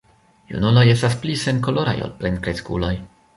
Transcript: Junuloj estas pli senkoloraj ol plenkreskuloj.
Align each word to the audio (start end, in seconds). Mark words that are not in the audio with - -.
Junuloj 0.53 0.85
estas 0.93 1.17
pli 1.25 1.35
senkoloraj 1.43 1.95
ol 2.07 2.15
plenkreskuloj. 2.23 2.93